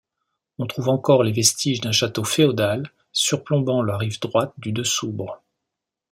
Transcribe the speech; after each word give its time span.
On 0.57 0.65
trouve 0.65 0.89
encore 0.89 1.21
les 1.21 1.31
vestiges 1.31 1.79
d'un 1.79 1.91
château 1.91 2.23
féodal 2.23 2.89
surplombant 3.11 3.83
la 3.83 3.97
rive 3.97 4.19
droite 4.19 4.51
du 4.57 4.71
Dessoubre. 4.71 5.43